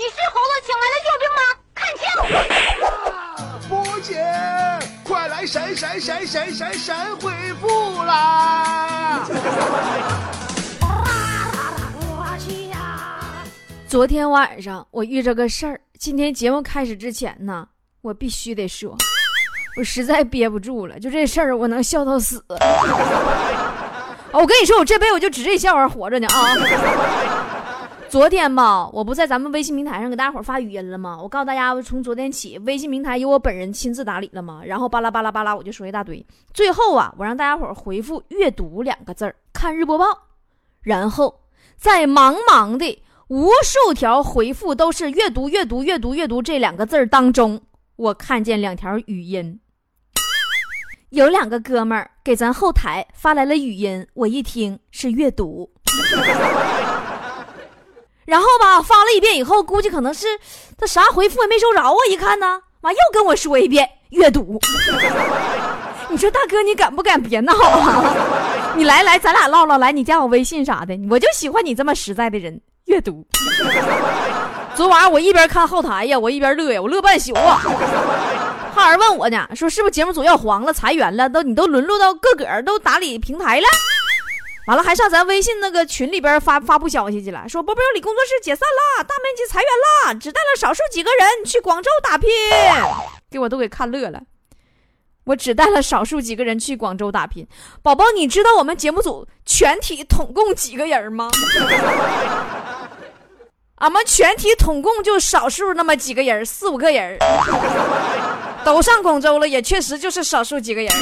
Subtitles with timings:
[0.00, 1.42] 你是猴子请来的救兵吗？
[1.76, 2.08] 看清！
[3.68, 4.16] 波姐，
[5.04, 7.30] 快来闪闪闪闪闪闪恢
[7.60, 9.28] 复啦！
[13.86, 17.68] 昨天晚上我遇着个事儿，今天节目开始之前呢，
[18.00, 18.96] 我必须得说，
[19.76, 22.42] 我实在憋不住了，就这事儿我能笑到死。
[24.32, 26.54] 我跟你说，我这辈子我就指这笑话活着呢啊！
[28.10, 31.16] 昨天吧，我不在咱们微信平台上给大家伙发语音了吗？
[31.22, 34.62] 我告诉大家，从昨天起，微信平台由我本人亲自打理了吗？
[34.64, 36.26] 然后巴拉巴拉巴拉，我就说一大堆。
[36.52, 40.06] 最后啊，我让大家伙回复“阅读”两个字儿，看日播报。
[40.82, 41.42] 然后
[41.76, 47.62] 在茫茫的无数条回复都是“阅读、阅读、阅读、阅读”这两个字儿当中，
[47.94, 49.60] 我看见两条语音。
[51.10, 55.70] 有两个哥们儿给咱后台发来了语音，我一听是阅读，
[58.30, 60.24] 然后吧发了一遍以后，估计可能是
[60.78, 61.90] 他啥回复也没收着啊！
[62.08, 64.56] 一看呢，完又跟我说一遍阅读。
[66.08, 68.14] 你说大哥，你敢不敢别闹啊？
[68.78, 72.60] 你来来，咱俩唠唠，来你加我微信啥的，我就喜欢你这么实在的人。
[72.84, 73.26] 阅读。
[74.76, 77.60] 昨晚我一边看后台呀，我一边乐呀，我乐半宿啊。
[78.72, 81.28] 还有人问我呢，说是不是节目组要黄了、裁员了？
[81.28, 83.66] 都你都沦落到个个都打理平台了，
[84.66, 89.68] 完了还上咱微信那个群里边发发布消息去了，说波波有理工作室解散了，大面积裁员
[90.06, 92.28] 了，只带了少数几个人去广州打拼，
[93.30, 94.20] 给我都给看乐了。
[95.24, 97.46] 我只带了少数几个人去广州打拼，
[97.82, 101.28] 宝宝，你知道我们节目组全体统共几个人吗？
[103.76, 107.18] 俺们全体统共就少数那么几个人，四五个人。
[108.62, 110.92] 都上广州了，也确实就是少数几个人，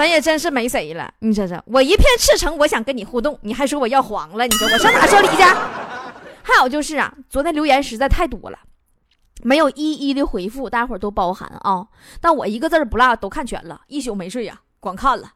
[0.00, 1.12] 咱也真是没谁了。
[1.18, 5.42] 你说说，我一片赤诚，我想跟你互动，你还说我要黄了，你说我上哪说理去？
[6.42, 8.58] 还有就是啊，昨天留言实在太多了，
[9.42, 11.86] 没有一一的回复，大家伙都包涵啊。
[12.18, 15.32] 但我一个字不落都看全了，一宿没睡呀，光看了。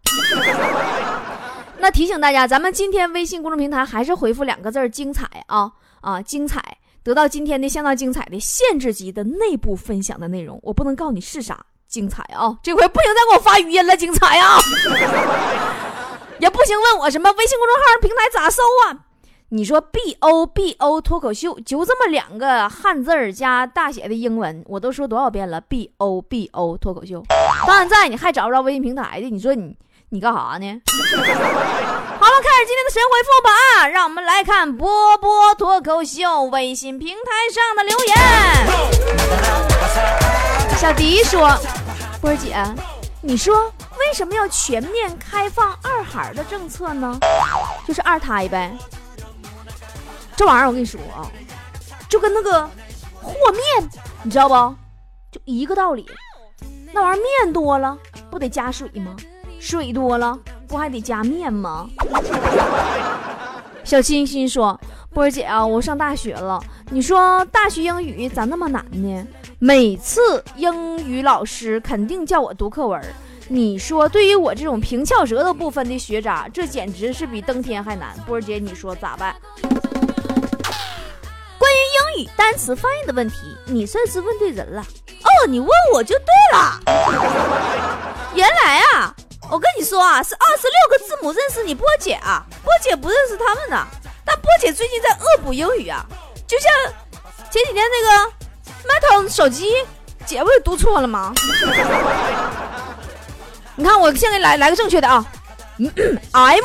[1.79, 5.71] 那提醒大家，咱们今天微信公众平台还是回复两个字精彩啊
[6.01, 6.79] 啊，精彩。
[7.03, 12.59] 得到今天的相当精彩的限制级的内部分享的内容，我不能告诉你是啥精彩啊！
[12.61, 14.59] 这回不行，再给我发语音了，精彩啊！
[16.41, 18.99] 也不行，问我什么微信公众号平台咋搜啊？
[19.51, 27.23] 你说 B O B O 脱口秀，就这么两个汉字儿加大写的英文，我都说多少遍了？B O B O 脱口秀，
[27.65, 29.77] 到现在你还找不着微信平台的，你说你？
[30.09, 30.83] 你干啥呢？
[32.19, 33.87] 好了，开始今天的神回复吧！
[33.87, 38.17] 让我们来看波波脱口秀微信平台上的留言。
[40.77, 41.49] 小迪说
[42.25, 42.57] ：“波儿姐，
[43.21, 47.21] 你说为什么要全面开放二孩的政策呢？
[47.87, 48.75] 就是二胎呗。
[50.35, 51.29] 这玩意儿我跟你说啊，
[52.09, 52.63] 就跟那个
[53.21, 53.91] 和面，
[54.23, 54.55] 你知道不？
[55.31, 56.07] 就一个道理。
[56.95, 57.95] 那玩意儿面多了，
[58.31, 59.15] 不得加水吗？”
[59.61, 61.91] 水多了，不还得加面吗？
[63.85, 64.81] 小清新说
[65.13, 66.59] ：“波儿姐啊，我上大学了，
[66.89, 69.27] 你说大学英语咋那么难呢？
[69.59, 73.01] 每次英语老师肯定叫我读课文，
[73.49, 78.17] 你说对于我这种平翘舌都不分的学渣，这简直是比登天还难。
[78.27, 79.35] 波儿姐，你说咋办？”
[81.59, 81.77] 关于
[82.17, 84.83] 英语单词翻译的问题，你算是问对人了。
[84.83, 86.81] 哦，你问我就对了。
[88.35, 89.15] 原来啊。
[89.51, 93.87] 我跟你说啊，是二十六个字母认识你波姐啊，波姐不认识他们呢。
[94.25, 96.03] 但波姐最近在恶补英语啊，
[96.47, 96.73] 就像
[97.51, 98.33] 前几天那个
[98.89, 99.67] Metal 手机，
[100.27, 101.33] 姐不是读错了吗？
[103.77, 105.25] 你看，我现在来来个正确的啊，
[106.33, 106.65] M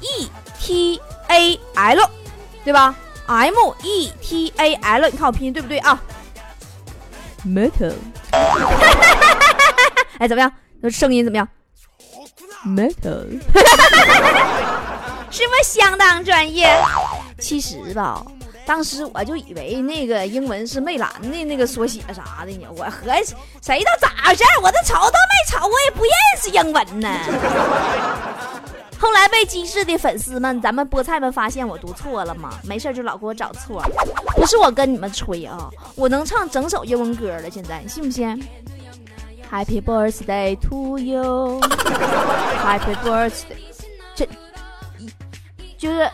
[0.00, 2.10] E T A L，
[2.64, 2.94] 对吧
[3.26, 6.00] ？M E T A L，你看我拼音对不对啊
[7.46, 7.92] ？Metal，
[10.18, 10.50] 哎，怎么样？
[10.80, 11.46] 那声音怎么样
[12.64, 13.26] ？Metal，
[15.30, 16.74] 是不是相当专业？
[17.38, 18.24] 其实吧，
[18.66, 22.66] 当时我就以为那个英文是魅蓝的那个缩写啥的呢。
[22.76, 24.42] 我合计谁道咋回事？
[24.60, 27.08] 我这瞅都没瞅，我也不认识英文呢。
[28.98, 33.80] 后来被机智的粉丝们、咱们菠菜们发现我读错了嘛，没事就老给我找错。
[34.34, 38.26] 不是我跟你们吹啊，我能唱整首英文歌了，现在你信不信
[39.52, 41.60] ？Happy birthday to you,
[42.64, 43.62] Happy birthday，
[44.14, 44.26] 这，
[45.78, 46.10] 就是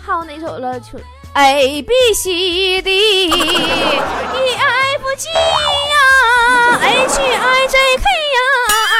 [0.00, 0.78] 还有哪首了？
[0.80, 0.98] 就
[1.32, 5.96] A B C D E F G 呀
[6.82, 8.04] ，H I J K
[8.34, 8.38] 呀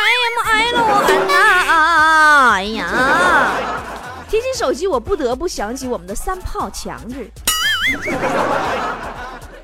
[0.07, 0.79] ，M L
[1.09, 2.53] N 啊！
[2.55, 3.57] 哎呀，
[4.29, 7.17] 提起手机，我不得不想起我们的三炮强子。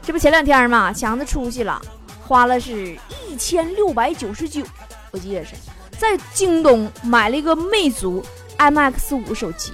[0.02, 1.80] 这不前两天嘛，强子出去了，
[2.26, 2.98] 花了是
[3.28, 4.64] 一千六百九十九，
[5.12, 5.52] 我记得是
[5.96, 8.24] 在京东买了一个魅族
[8.58, 9.72] MX 五手机。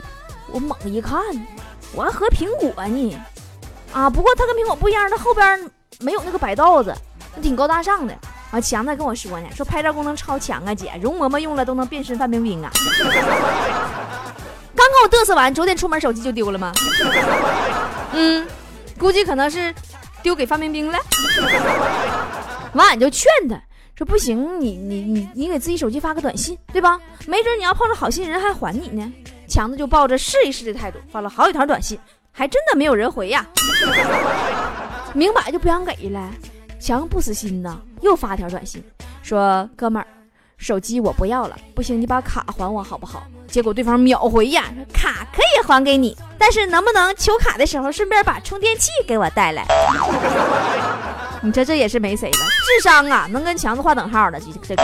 [0.49, 1.21] 我猛一看，
[1.95, 3.21] 我还和苹果呢，
[3.93, 6.95] 啊，不过它跟苹果不一样，它后边没有那个白道子，
[7.43, 8.17] 挺高大上的。
[8.51, 12.71] 啊，强子跟我说呢，说拍照功能超强啊，姐，容嬷嬷用了都能变身范冰冰啊。
[14.75, 16.73] 刚跟我嘚瑟完，昨天出门手机就丢了吗？
[18.13, 18.47] 嗯，
[18.99, 19.75] 估计可能是
[20.23, 20.99] 丢给范冰冰了。
[22.75, 23.59] 完，俺就劝他
[23.97, 26.99] 说：“不行，你你你你给自己手机发个短信，对吧？
[27.27, 29.13] 没准你要碰着好心人还还你呢。”
[29.53, 31.99] 强子就抱着试一试的态度发了好几条短信，
[32.33, 33.45] 还真的没有人回呀，
[35.13, 36.31] 明摆就不想给了。
[36.81, 38.83] 强不死心呐，又发条短信
[39.23, 40.09] 说：“哥们儿，
[40.57, 49.67] 手机我不要了，不行你把卡还我好不好？”结果对方秒回呀：“卡可以还给你，但是能不能求卡的时候顺便把充电器给我带来？”
[51.45, 54.83] 你这这也是没谁了，智商啊，能跟强子划等号的这这。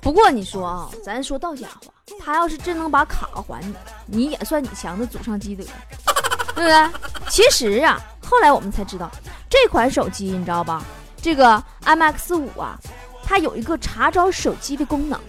[0.00, 3.74] 不过你说啊，咱说到家话，他要是真能把卡还你，
[4.06, 5.64] 你也算你强子祖上积德，
[6.54, 6.90] 对不对？
[7.28, 9.10] 其实啊，后来我们才知道。
[9.48, 10.82] 这款手机你知道吧？
[11.20, 12.78] 这个 MX 五啊，
[13.22, 15.20] 它有一个查找手机的功能。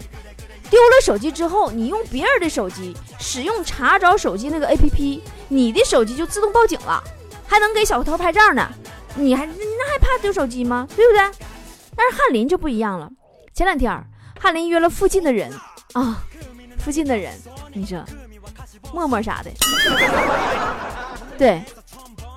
[0.70, 7.02] 丢了手机之后，你用别人的手机使用查找手机那个 APP，你的手机就自动报警了，
[7.46, 8.66] 还能给小偷拍照呢。
[9.14, 10.88] 你还那还怕丢手机吗？
[10.96, 11.46] 对不对？
[11.94, 13.10] 但是翰林就不一样了。
[13.52, 13.92] 前两天
[14.42, 15.52] 翰林约了附近的人
[15.92, 16.24] 啊，
[16.80, 17.32] 附近的人，
[17.72, 18.04] 你说
[18.92, 19.50] 陌陌啥的，
[21.38, 21.62] 对。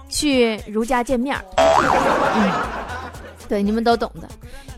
[0.08, 2.52] 去如家见面嗯，
[3.50, 4.30] 对，你们都懂的。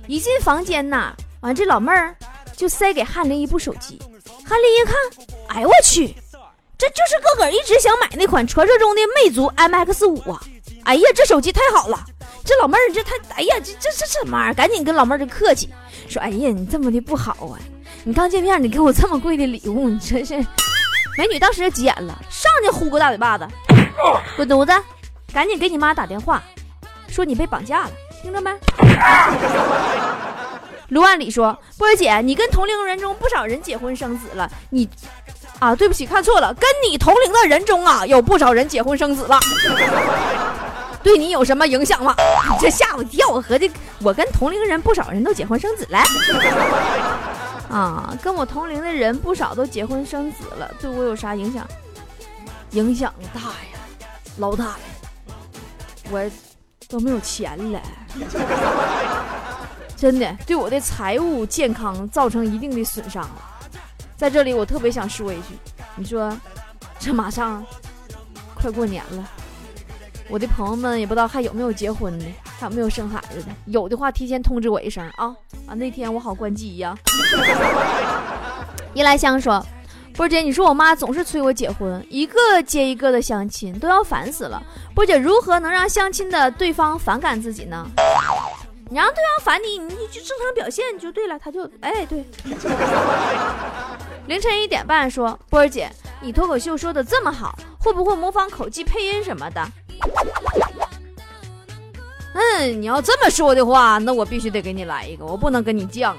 [0.08, 2.16] 一进房间呐，完这老妹儿
[2.56, 4.02] 就塞给翰林一部手机。
[4.44, 4.96] 翰林一看，
[5.50, 6.16] 哎我去，
[6.76, 10.42] 这就是个个一直想买那款传说中的魅族 MX 五啊！
[10.86, 12.04] 哎呀，这手机太好了！
[12.48, 14.54] 这老妹儿这太，哎呀，这这这什么玩意儿？
[14.54, 15.70] 赶紧跟老妹儿就客气
[16.08, 17.60] 说，哎呀，你这么的不好啊！
[18.06, 20.34] 你刚见面，你给我这么贵的礼物，你真是……
[21.18, 23.46] 美女当时就急眼了，上去呼个大嘴巴子，
[24.38, 24.72] 滚犊子！
[25.34, 26.42] 赶紧给你妈打电话，
[27.10, 27.92] 说你被绑架了，
[28.22, 28.50] 听着没？
[30.88, 34.88] 卢万里说：“波儿姐，你跟同龄人中不少人结婚生子了，你
[35.60, 39.38] 啊，对不起，看错了，跟你同龄的人中啊，有不少人结婚生子了，
[41.08, 42.14] 对你有什么影响吗？
[42.52, 46.00] 你这吓我一跳，我合计我跟同龄人不少人都结婚生子了，
[47.72, 51.66] 啊，跟我同龄的人不少都结婚生子了，对我有啥影响？
[52.72, 53.80] 影响大呀，
[54.36, 54.76] 老大呀。”
[56.12, 56.30] 我
[56.90, 57.82] 都没有钱了，
[59.96, 63.42] 真的对我的财务健康造成一定的损伤了。
[64.18, 65.58] 在这里，我特别想说一句：
[65.96, 66.38] 你说，
[67.00, 67.66] 这马上
[68.56, 69.30] 快过年了，
[70.30, 72.26] 我的朋友们也不知道还有没有结婚的，
[72.60, 73.48] 还有没有生孩子的？
[73.66, 75.34] 有的话，提前通知我一声啊
[75.66, 76.98] 啊，那天我好关机呀。
[78.94, 79.66] 依来香说。
[80.16, 84.60] 波姐，你说我妈总是催我结婚，一个接一个的相亲，都要烦死了。
[84.96, 87.88] 波姐，如何能让相亲的对方反感自己呢？
[88.90, 92.26] 你让对方烦你，你就正常表现就对了，他就哎对。
[94.26, 95.88] 凌晨一点半说，波儿姐，
[96.20, 99.64] 你脱口秀说的这么好，会不会模仿口技配音什么的？
[102.34, 106.16] 嗯，你要这么说的话，那我必须得给你来一个，我不能跟你犟啊。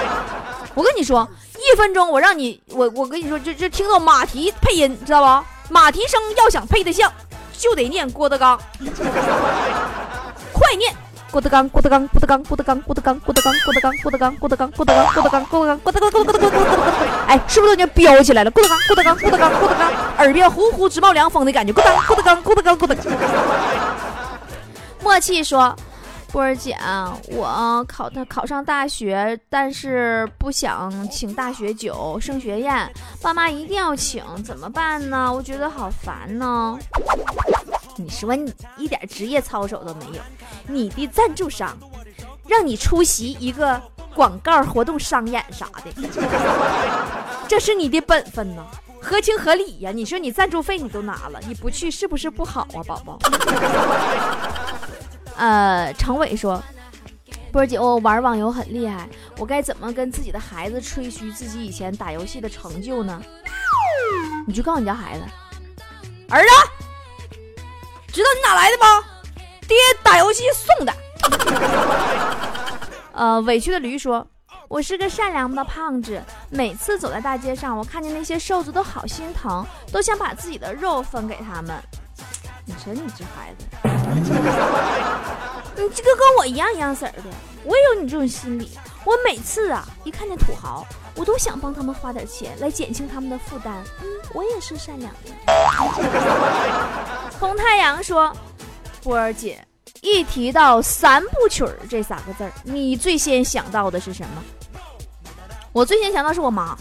[0.74, 1.28] 我跟你说。
[1.58, 5.74] 一分钟，我让你，我我跟你说，就就听到马蹄配音，知道不？
[5.74, 7.12] 马蹄声要想配得像，
[7.58, 8.56] 就得念郭德纲，
[10.52, 10.94] 快念
[11.30, 18.50] 郭德纲，郭德纲，郭德纲，郭德纲，郭德纲，郭德纲，郭德纲，郭德纲，郭德纲，郭德纲，郭德纲，郭德纲，郭德纲，郭德纲，郭德纲，郭德纲，哎，是不是都已经飙起来了？
[18.50, 21.72] 郭德纲，郭德纲，郭德纲，郭德纲，耳边呼呼直冒凉风的感觉。
[21.72, 23.04] 郭德纲，郭德纲，郭德纲，郭德纲。
[25.02, 25.76] 默契说。
[26.30, 26.76] 波儿姐，
[27.30, 32.86] 我考他考上大学，但是不想请大学酒、升学宴，
[33.22, 35.32] 爸妈一定要请，怎么办呢？
[35.32, 36.78] 我觉得好烦呢。
[37.98, 40.22] 你说你一点职业操守都没有，
[40.66, 41.76] 你的赞助商
[42.46, 43.80] 让你出席一个
[44.14, 45.92] 广告活动商演啥的，
[47.48, 48.64] 这是你的本分呢，
[49.00, 49.90] 合情合理呀。
[49.90, 53.18] 你说你赞助费你都拿了，你不去是不是不好啊，宝宝？
[55.36, 56.62] 呃，程伟说
[57.52, 63.20] ：“波姐，我玩网游很厉害，我该怎么跟自己的孩子吹嘘自己以前打游戏的成就呢？”
[64.46, 65.24] 你就告诉你家孩子
[66.30, 66.48] ：“儿子，
[68.12, 69.04] 知道你哪来的吗？
[69.68, 70.92] 爹打游戏送的。
[73.12, 74.26] ”呃，委屈的驴说
[74.68, 81.76] ：“我是个善良的胖子，每次走在大街上，我看见那些瘦子都好心疼，都想把自己的肉分给他们。”
[82.64, 83.64] 你说你这孩子，
[85.74, 87.22] 你这个跟我一样一样色儿的，
[87.64, 88.78] 我也有你这种心理。
[89.04, 93.82] 我每次啊，一看见土豪，我都想帮他们花点钱来减轻他们的负担。
[94.02, 95.30] 嗯，我也是善良的。
[97.40, 98.34] 红太阳说
[99.02, 99.64] ：“波儿姐，
[100.02, 104.44] 一提到三部曲儿这三个字儿，你最先想到的是什么？”
[105.72, 106.76] 我最先想到是我妈。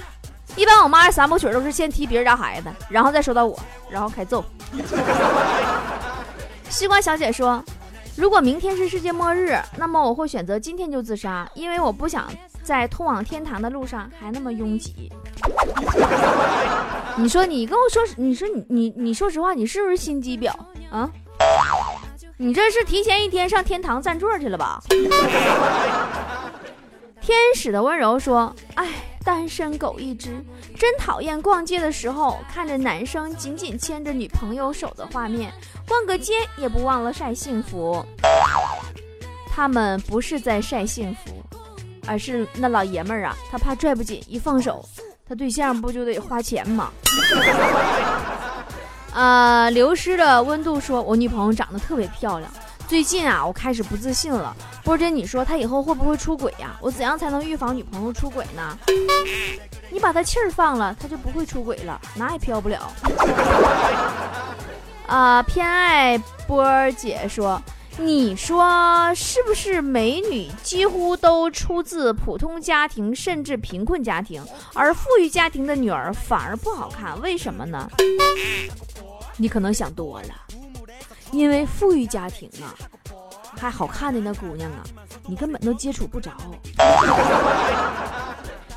[0.56, 3.58] 一般我妈的三部曲都是先踢别人家孩子，然后再说到我，
[3.90, 4.44] 然后开揍。
[6.68, 7.64] 西瓜小姐说
[8.18, 12.28] ：“如果明天是世界末日，那么我会选择今天就自杀，因为我不想
[12.64, 15.12] 在通往天堂的路上还那么拥挤。”
[17.16, 20.52] 你说你跟我说，你说你你你说实话，你是不是心机婊
[20.90, 21.08] 啊？
[22.38, 24.82] 你这是提前一天上天堂占座去了吧？
[27.28, 28.88] 天使的温柔说：“哎。”
[29.28, 30.42] 单身狗一只，
[30.80, 35.52] 真讨厌逛街的时候看着男生紧紧牵着女朋友手的画面，
[35.86, 38.02] 逛个街也不忘了晒幸福。
[39.54, 41.44] 他们不是在晒幸福，
[42.08, 44.88] 而是那老爷们儿啊，他怕拽不紧，一放手，
[45.28, 46.90] 他对象不就得花钱吗？
[49.14, 52.50] 呃，流失的温度说，我女朋友长得特别漂亮。
[52.88, 54.56] 最近啊，我开始不自信了。
[54.82, 56.78] 波姐，你说他以后会不会出轨呀？
[56.82, 58.78] 我怎样才能预防女朋友出轨呢？
[59.90, 62.90] 你把他气儿放了，他就不会出轨了，哪也飘不了。
[65.06, 66.18] 啊， 偏爱
[66.48, 67.62] 波姐说，
[67.98, 74.42] 你说是不是美女几乎都出自普通家庭，甚至贫困家庭，
[74.74, 77.20] 而富裕家庭的女儿反而不好看？
[77.22, 77.90] 为什么呢？
[79.36, 80.30] 你可能想多了。
[81.32, 82.74] 因为富裕家庭啊，
[83.60, 84.84] 还好看的那姑娘啊，
[85.28, 86.32] 你根本都接触不着。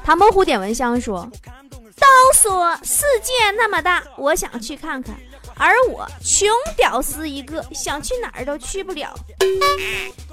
[0.04, 1.28] 唐伯虎点蚊香说
[2.00, 5.14] ：“都说世界那么大，我想去看看，
[5.56, 9.14] 而我穷屌丝一个，想去哪儿都去不了。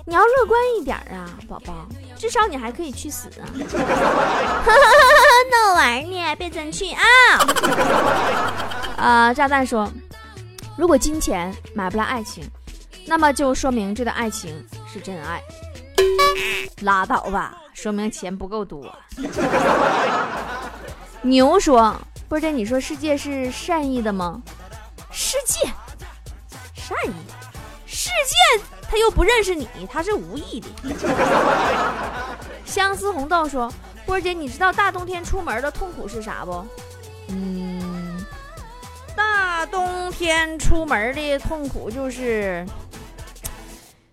[0.06, 1.86] 你要乐观一点啊，宝宝，
[2.18, 3.46] 至少你还可以去死啊！
[5.52, 7.02] 那玩意儿别真去啊！
[8.98, 9.88] 啊， 炸弹说。”
[10.78, 12.48] 如果金钱买不来爱情，
[13.08, 15.42] 那么就说明这段爱情是真爱。
[16.82, 18.96] 拉倒吧，说明钱不够多。
[21.24, 24.40] 牛说：“波姐，你说世界是善意的吗？
[25.12, 25.68] 世界
[26.76, 27.14] 善意，
[27.88, 30.68] 世界他又不认识你，他是无意的。”
[32.66, 33.74] 相思红豆说
[34.06, 36.64] ：“波姐，你知道大冬天出门的痛苦是啥不？”
[37.30, 38.24] 嗯。
[39.72, 42.66] 冬天出门的痛苦就是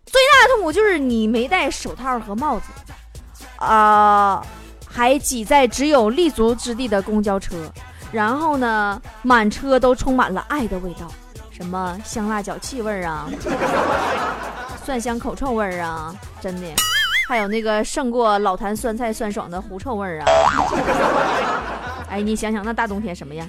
[0.06, 2.66] 最大的痛苦，就是你没戴手套和帽子，
[3.56, 4.44] 啊，
[4.86, 7.56] 还挤在只有立足之地的公交车，
[8.12, 11.10] 然后呢，满车都充满了爱的味道，
[11.50, 13.28] 什么香辣脚气味啊，
[14.84, 16.66] 蒜香口臭味啊，真的，
[17.26, 20.26] 还有那个胜过老坛酸菜酸爽的狐臭味啊。
[22.10, 23.48] 哎，你想想那大冬天什么样？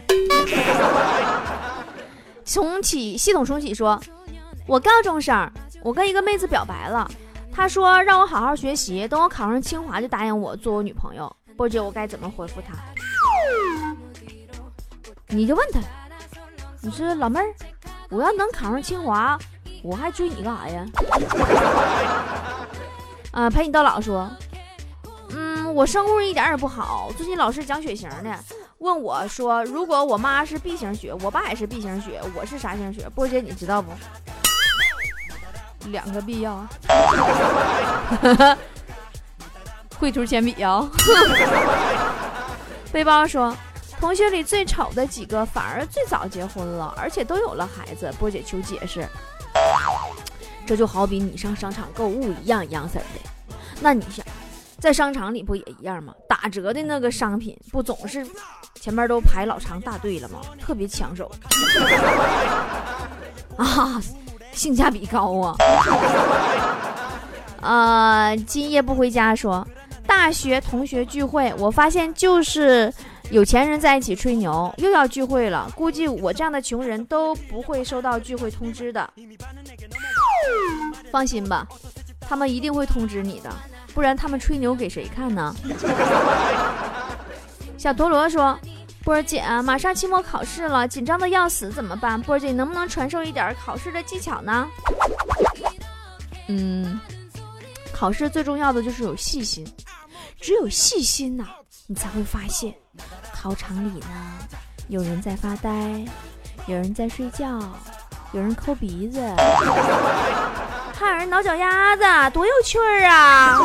[2.46, 4.00] 重启系统重启说
[4.68, 5.52] ：“我高中生，
[5.84, 7.10] 我跟一个妹子表白了，
[7.52, 11.36] 她说让我好好学习，等我考上清华就答应我做我女朋友。
[11.58, 12.76] 波姐，我该怎么回复她？
[15.28, 15.80] 你就问她，
[16.82, 17.54] 你说老妹儿，
[18.10, 19.38] 我要能考上清华，
[19.84, 20.86] 我还追你干啥呀？
[23.32, 24.30] 啊， 陪你到老说，
[25.32, 28.38] 嗯，我生物一点也不好，最近老师讲血型呢。”
[28.86, 33.92] 问我说：“如果我妈是 B 型血，我爸也是 B 型血，我是啥型血？”波姐，你知道不？
[35.90, 36.66] 两个必要，
[40.00, 40.88] 绘图铅笔啊。
[42.94, 43.58] 背包说
[44.00, 49.08] ：“同学里最丑的几个反而最早结婚了，而且都有了孩子。”波姐求解释。
[50.68, 53.06] 这就好比你上商场购物一样一样式的。
[53.82, 54.25] 那你想，
[54.86, 56.14] 在商场里不也一样吗？
[56.30, 58.24] 打折的那个商品不总是？
[58.76, 60.42] 前面都排老长大队了吗？
[60.62, 61.32] 特别抢手
[63.58, 64.00] 啊，
[64.52, 65.58] 性价比高啊！
[67.62, 69.68] 啊，今夜不回家说，
[70.06, 72.94] 大学同学聚会，我发现就是
[73.32, 75.68] 有钱人在一起吹牛，又要聚会了。
[75.76, 79.10] 估计我这样的穷人都不会收到聚会通知的。
[81.12, 81.68] 放心吧，
[82.20, 83.50] 他们一定会通知你的，
[83.96, 85.56] 不然他们吹牛给谁看呢？
[87.80, 88.56] 小陀螺说。
[89.04, 92.20] 波儿姐，马上期末考试了，紧张的要死，怎么办？
[92.20, 94.68] 波儿姐，能不能传授一点考试的技巧呢？
[96.50, 97.00] 嗯，
[97.94, 99.64] 考试最重要的就是有细心，
[100.42, 101.46] 只有细心呐，
[101.86, 102.74] 你才会发现，
[103.32, 104.40] 考场里呢，
[104.88, 106.04] 有人在发呆，
[106.66, 107.60] 有人在睡觉，
[108.32, 109.20] 有人抠鼻子，
[110.98, 113.60] 还有人挠脚丫子，多有趣儿啊！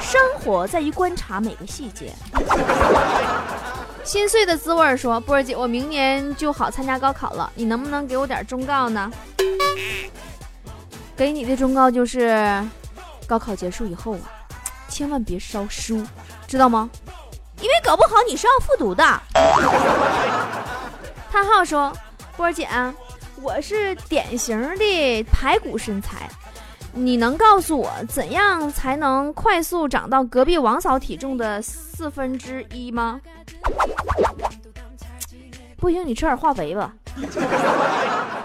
[0.00, 2.10] 生活在于观察每个细节。
[4.02, 9.12] 心碎的滋味说：“波儿姐，我明年就好参加高考了，你能不能给我点忠告呢？”
[11.14, 12.64] 给你的忠告就是，
[13.26, 14.24] 高考结束以后啊，
[14.88, 16.02] 千万别烧书，
[16.48, 16.88] 知道吗？
[17.60, 19.04] 因为搞不好你是要复读的。
[21.30, 21.92] 叹号说
[22.36, 22.66] ：“波儿姐，
[23.42, 26.28] 我是典型的排骨身材，
[26.92, 33.20] 你能告诉我怎样才能快速长到隔壁王嫂体重的四分之一吗？”
[35.76, 36.92] 不行，你吃点化肥吧。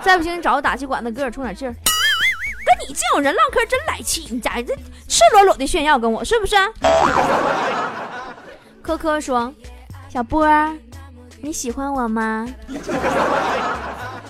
[0.01, 1.71] 再不行，你找个打气管子，搁点充点气儿。
[1.71, 4.75] 跟你这种人唠嗑真来气，你咋这
[5.07, 6.55] 赤裸裸的炫耀跟我是不是？
[8.81, 9.53] 科科说
[10.09, 10.47] ：“小波，
[11.39, 12.47] 你喜欢我吗？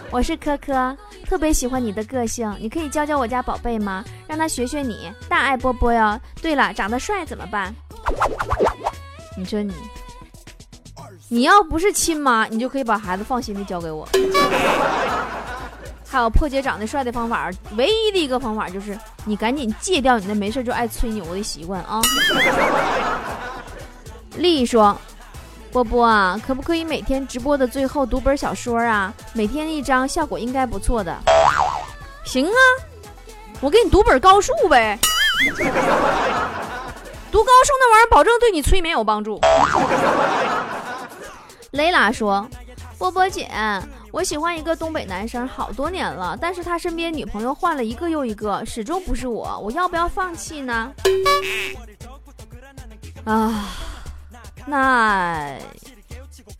[0.10, 0.96] 我是科科，
[1.26, 4.04] 特别喜欢你的个性，你可以教教我家宝贝吗？
[4.28, 6.20] 让他学学你，大爱波波哟。
[6.42, 7.74] 对了，长得帅怎么办？
[9.38, 9.74] 你说你。”
[11.30, 14.08] 你要不是亲妈，你就可以把孩子放心的交给我。
[16.08, 22.00] 还有破解长得帅的方法，唯一的一个方法就是你赶紧戒掉你那没事就爱吹牛的习惯啊！
[24.38, 24.98] 丽说
[25.72, 29.14] ：“波波啊，可不可以每天直播的最后读本小说啊？
[29.34, 31.16] 每天一张，效果应该不错的。”
[32.26, 32.52] 行啊，
[33.62, 34.98] 我给你读本高数呗。
[37.30, 39.40] 读高数那玩意儿，保证对你催眠有帮助。
[41.72, 42.48] 雷拉说
[42.98, 43.50] ：“波波姐，
[44.12, 50.92] 我喜欢一个东北男生好多年了，但是他身边女朋友换了一个又一个，始终不是我，我要不要放弃呢？”
[53.26, 53.66] 啊，
[54.68, 55.58] 那，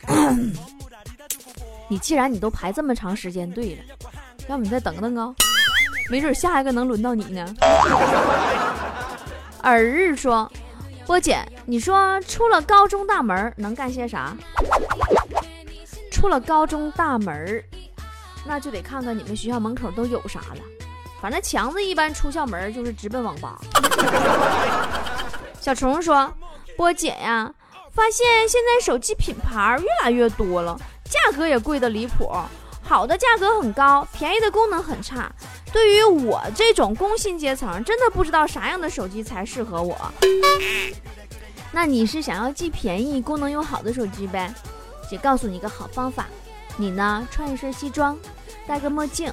[1.88, 3.82] 你既然你都排这么长时间队了，
[4.48, 5.34] 要不你再等等啊，
[6.10, 7.54] 没准下一个能轮到你呢。
[9.62, 10.50] 尔日说。
[11.06, 14.36] 波姐，你说出了高中大门能干些啥？
[16.12, 17.64] 出了高中大门
[18.44, 20.60] 那就得看看你们学校门口都有啥了。
[21.18, 23.58] 反正强子一般出校门就是直奔网吧。
[25.62, 26.30] 小虫说
[26.76, 27.50] ：“波姐呀，
[27.98, 32.30] 发现现在手机品牌越来越多了，价格也贵的离谱。
[32.80, 35.28] 好的价格很高，便宜的功能很差。
[35.72, 39.96] 对于我这种工薪阶层，真的不知道啥样的手机才适合我。
[41.72, 44.54] 那你是想要既便宜、功能又好的手机呗？
[45.10, 46.28] 姐告诉你一个好方法，
[46.76, 48.16] 你呢穿一身西装，
[48.64, 49.32] 戴个墨镜，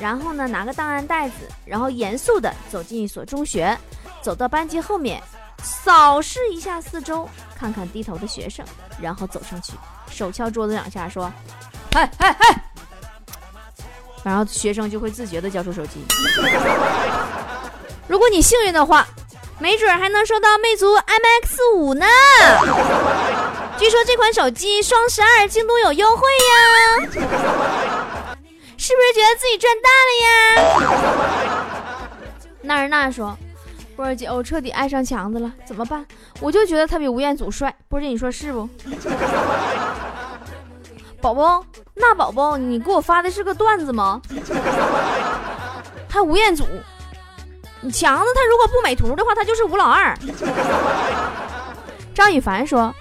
[0.00, 1.34] 然后呢拿个档案袋子，
[1.66, 3.78] 然后严肃的走进一所中学，
[4.22, 5.22] 走到班级后面，
[5.62, 8.64] 扫视一下四周，看看低头的学生，
[9.00, 9.72] 然后走上去，
[10.10, 11.32] 手敲桌子两下，说
[11.92, 12.62] ：“嗨嗨嗨！”
[14.22, 16.04] 然后学生就会自觉的交出手机。
[18.08, 19.06] 如果你幸运的话，
[19.58, 22.06] 没准还能收到魅族 MX 五呢。
[23.78, 27.08] 据说这款手机双十二京东有优惠呀，
[28.76, 30.86] 是不是觉得自己赚大了呀？
[32.62, 33.36] 那人那说，
[33.96, 36.06] 波姐，我彻底爱上强子了，怎么办？
[36.40, 37.74] 我就觉得他比吴彦祖帅。
[37.88, 38.68] 波姐，你说是不？
[41.20, 44.20] 宝宝，那宝宝，你给我发的是个段子吗？
[46.08, 46.64] 还吴彦祖，
[47.80, 50.16] 你强子他如果不美图的话，他就是吴老二。
[52.14, 52.94] 张雨凡说：“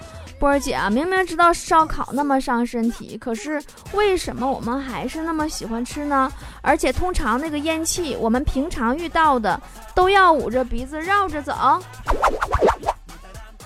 [0.46, 3.60] 波儿姐啊，明明知道烧烤那么伤身体，可是
[3.94, 6.32] 为什么我们还是那么喜欢吃呢？
[6.62, 9.60] 而且通常那个烟气，我们平常遇到的
[9.96, 11.82] 都要捂着鼻子绕着走。”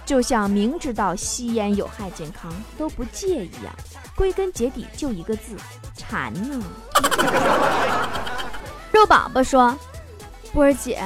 [0.08, 3.76] 就像明知道吸烟有害健康都不戒一样，
[4.16, 5.58] 归根结底就一个字：
[5.98, 6.64] 馋呢。
[8.94, 9.78] 肉宝宝说
[10.54, 11.04] ：“波儿姐，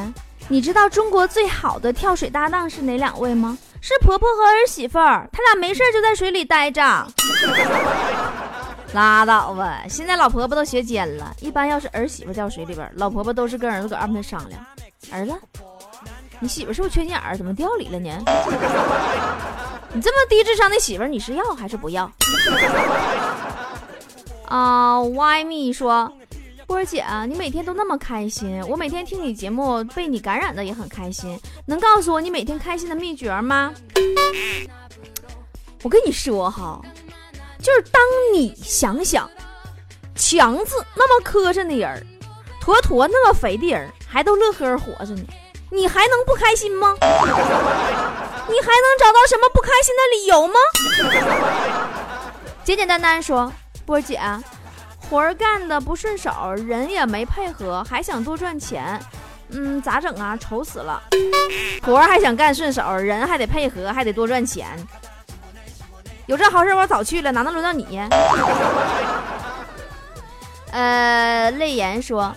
[0.48, 3.58] 你知道中国最好的跳水搭档是哪两位吗？
[3.86, 6.82] 是婆婆和儿媳妇儿，他俩没事就在水里待着。
[8.94, 14.66] 拉倒吧，现在老婆婆都学尖了，一般要是儿媳妇掉水里边，老婆婆都是跟儿子搁岸边商量，
[15.12, 15.34] 儿子。”
[16.40, 17.36] 你媳妇是不是缺心眼儿？
[17.36, 18.10] 怎么掉里了呢？
[19.92, 22.10] 你这么低智商的媳妇，你是要还是不要？
[24.48, 26.10] 啊，Why me 说，
[26.74, 31.40] 波儿姐，你每天都那么开心，我每天听你节目被你感染的也很开心。
[31.68, 33.72] 能告诉我你每天开心的秘诀吗？
[35.84, 36.82] 我跟你说哈，
[37.60, 38.02] 就是当
[38.34, 39.30] 你想想，
[40.16, 42.08] 强子那么磕碜的人，
[42.60, 45.22] 坨坨那么肥的人，还都乐呵活着呢。
[45.70, 46.96] 你还能不开心吗？
[47.00, 50.56] 你还能找到什么不开心的理由吗？
[52.66, 53.54] 简简单单说，
[53.86, 54.20] 波姐，
[55.10, 59.00] 活儿干的不顺手，人也没配合，还想多赚钱，
[59.50, 60.36] 嗯，咋整啊？
[60.38, 61.02] 愁死了！
[61.84, 64.68] 活儿还想干顺手，人还得配合，还得多赚钱。
[66.26, 68.02] 有这好事我早去了，哪能轮到你？
[70.72, 72.34] 呃，泪言说，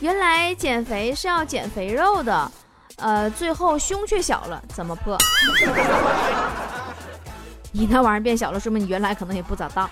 [0.00, 2.50] 原来减肥是要减肥肉的，
[2.96, 5.18] 呃，最后胸却小了，怎么破？
[7.72, 9.90] 你那玩意儿变小了，说明你原来可能也不咋大，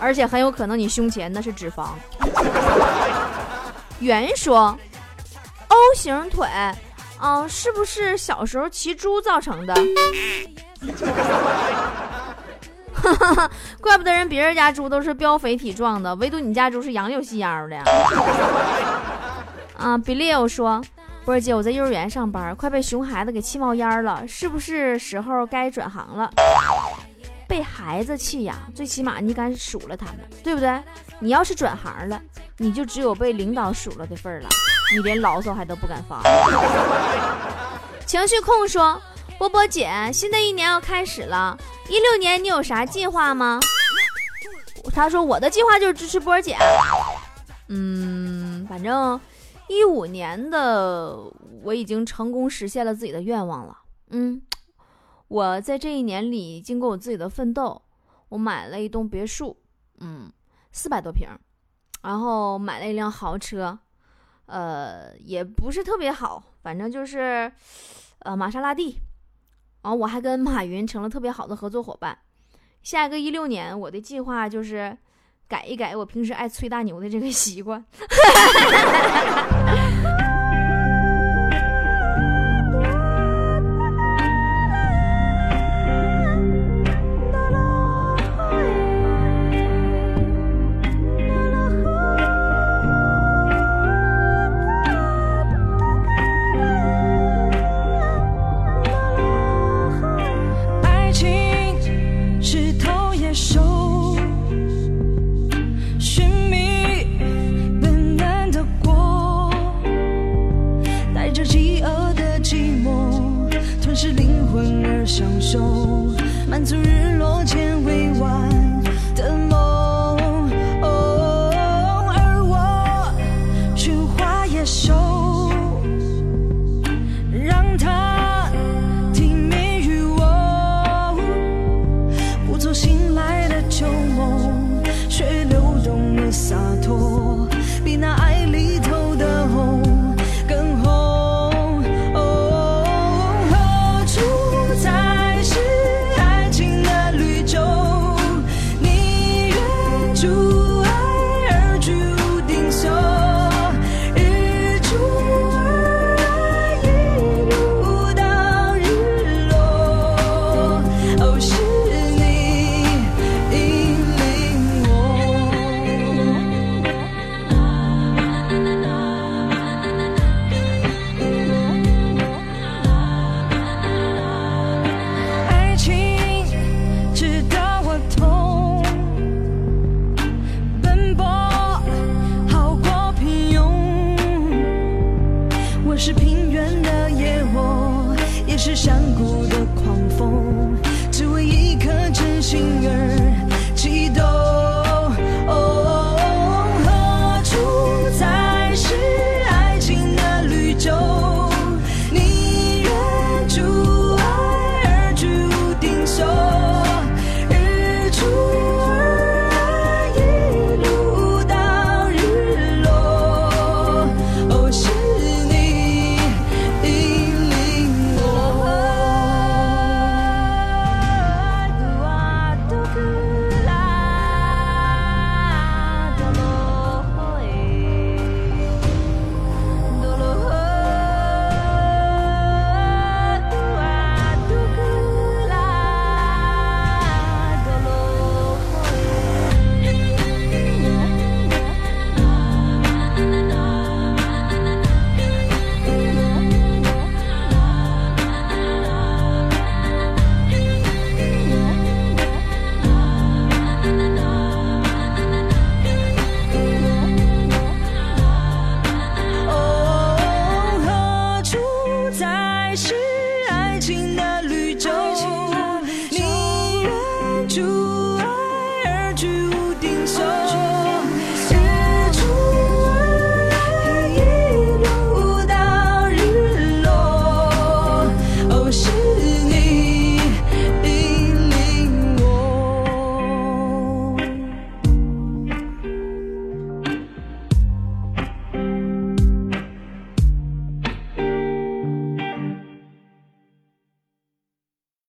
[0.00, 1.88] 而且很有可能你胸前那是脂肪。
[4.00, 4.78] 圆说
[5.68, 6.46] ，O 型腿，
[7.20, 9.74] 嗯，是不是小时候骑猪造成的？
[13.80, 17.76] 怪不得人别人家猪都是膘肥体壮的，唯独你家猪是杨柳细腰的。
[19.76, 20.82] 啊，Believe 说。
[21.24, 26.30] 波儿姐，我在幼儿园上班，快被熊孩子给气冒烟了，是不是时候该转行了？
[27.48, 30.80] 被孩子气呀，最起码你敢数了他们，对不对？
[31.18, 32.20] 你要是转行了，
[32.58, 34.48] 你就只有被领导数了的份儿了，
[34.94, 36.22] 你连牢骚还都不敢发。
[38.06, 39.00] 情绪控说：
[39.38, 41.58] 波波姐，新的一年要开始了，
[41.88, 43.58] 一六年你有啥计划吗？
[44.94, 46.56] 他说我的计划就是支持波姐。
[47.68, 49.18] 嗯，反正。
[49.70, 51.14] 一五年的
[51.62, 53.76] 我已经成功实现了自己的愿望了。
[54.08, 54.40] 嗯，
[55.28, 57.80] 我在这一年里经过我自己的奋斗，
[58.30, 59.56] 我买了一栋别墅，
[60.00, 60.32] 嗯，
[60.72, 61.28] 四百多平，
[62.02, 63.78] 然后买了一辆豪车，
[64.46, 67.52] 呃，也不是特别好，反正就是
[68.20, 68.98] 呃玛莎拉蒂。
[69.80, 72.18] 然后我还跟马云成了特别好的合作伙伴。
[72.82, 74.96] 下一个一六年，我的计划就是
[75.46, 77.84] 改一改我平时爱吹大牛的这个习惯。